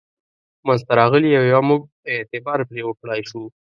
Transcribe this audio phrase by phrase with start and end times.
[0.65, 1.81] منځته راغلي او یا موږ
[2.13, 3.43] اعتبار پرې وکړای شو.